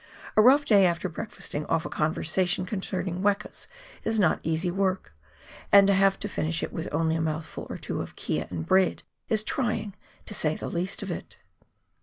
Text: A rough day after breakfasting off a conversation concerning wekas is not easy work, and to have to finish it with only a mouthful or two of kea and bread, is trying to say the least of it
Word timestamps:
A 0.35 0.41
rough 0.41 0.65
day 0.65 0.87
after 0.87 1.07
breakfasting 1.07 1.63
off 1.67 1.85
a 1.85 1.89
conversation 1.89 2.65
concerning 2.65 3.21
wekas 3.21 3.67
is 4.03 4.19
not 4.19 4.39
easy 4.41 4.71
work, 4.71 5.13
and 5.71 5.85
to 5.85 5.93
have 5.93 6.17
to 6.21 6.27
finish 6.27 6.63
it 6.63 6.73
with 6.73 6.89
only 6.91 7.15
a 7.15 7.21
mouthful 7.21 7.67
or 7.69 7.77
two 7.77 8.01
of 8.01 8.15
kea 8.15 8.39
and 8.49 8.65
bread, 8.65 9.03
is 9.29 9.43
trying 9.43 9.93
to 10.25 10.33
say 10.33 10.55
the 10.55 10.71
least 10.71 11.03
of 11.03 11.11
it 11.11 11.37